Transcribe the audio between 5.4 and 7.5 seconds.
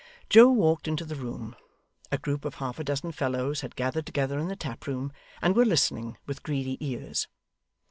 and were listening with greedy ears.